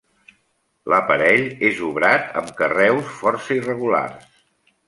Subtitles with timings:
[0.93, 4.29] L'aparell és obrat amb carreus força irregulars.